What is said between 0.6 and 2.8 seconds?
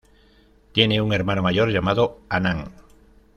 Tiene un hermano mayor llamado Anand.